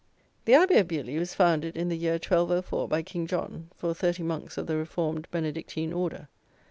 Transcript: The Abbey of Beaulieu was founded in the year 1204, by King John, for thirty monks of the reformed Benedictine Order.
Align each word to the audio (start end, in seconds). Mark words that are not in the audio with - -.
The 0.45 0.55
Abbey 0.55 0.77
of 0.77 0.87
Beaulieu 0.87 1.19
was 1.19 1.35
founded 1.35 1.77
in 1.77 1.89
the 1.89 1.95
year 1.95 2.13
1204, 2.13 2.87
by 2.87 3.03
King 3.03 3.27
John, 3.27 3.69
for 3.77 3.93
thirty 3.93 4.23
monks 4.23 4.57
of 4.57 4.65
the 4.65 4.75
reformed 4.75 5.27
Benedictine 5.29 5.93
Order. 5.93 6.27